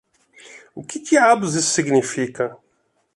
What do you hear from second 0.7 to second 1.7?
O que diabos isso